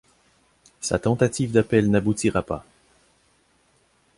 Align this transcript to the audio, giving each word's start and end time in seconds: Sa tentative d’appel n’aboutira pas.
Sa 0.79 0.97
tentative 0.97 1.51
d’appel 1.51 1.91
n’aboutira 1.91 2.41
pas. 2.41 2.65